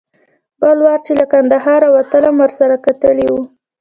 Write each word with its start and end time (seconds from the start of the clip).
بل 0.61 0.77
وار 0.85 0.99
چې 1.05 1.11
له 1.19 1.25
کندهاره 1.33 1.87
وتلم 1.95 2.35
ورسره 2.39 2.75
کتلي 2.85 3.27
و. 3.29 3.35